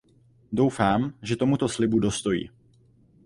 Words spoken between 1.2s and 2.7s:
že tomuto slibu dostojí.